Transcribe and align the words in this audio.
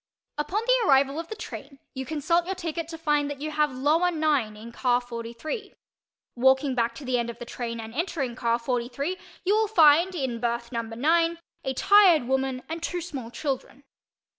Upon 0.39 0.63
the 0.65 0.87
arrival 0.87 1.19
of 1.19 1.27
the 1.27 1.35
train 1.35 1.77
you 1.93 2.07
consult 2.07 2.47
your 2.47 2.55
ticket 2.55 2.87
to 2.87 2.97
find 2.97 3.29
that 3.29 3.39
you 3.39 3.51
have 3.51 3.71
"lower 3.71 4.09
9" 4.09 4.57
in 4.57 4.71
car 4.71 4.99
43. 4.99 5.75
Walking 6.35 6.73
back 6.73 6.95
to 6.95 7.05
the 7.05 7.19
end 7.19 7.29
of 7.29 7.37
the 7.37 7.45
train 7.45 7.79
and 7.79 7.93
entering 7.93 8.35
car 8.35 8.57
43 8.57 9.15
you 9.45 9.55
will 9.55 9.67
find, 9.67 10.15
in 10.15 10.39
berth 10.39 10.71
number 10.71 10.95
9, 10.95 11.37
a 11.65 11.73
tired 11.75 12.23
woman 12.23 12.63
and 12.67 12.81
two 12.81 12.99
small 12.99 13.29
children. 13.29 13.83